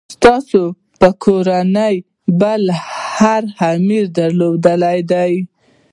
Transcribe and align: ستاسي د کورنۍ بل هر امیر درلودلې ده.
ستاسي 0.15 0.63
د 1.01 1.03
کورنۍ 1.23 1.95
بل 2.41 2.63
هر 3.17 3.43
امیر 3.73 4.05
درلودلې 4.17 4.99
ده. 5.11 5.25